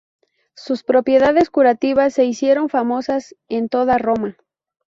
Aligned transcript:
Sus 0.55 0.81
propiedades 0.83 1.51
curativas 1.51 2.15
se 2.15 2.25
hicieron 2.25 2.69
famosas 2.69 3.35
en 3.49 3.69
toda 3.69 3.99
Roma. 3.99 4.35